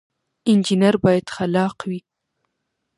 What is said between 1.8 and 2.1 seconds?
وي